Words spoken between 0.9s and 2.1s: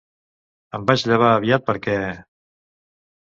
vaig llevar aviat perqu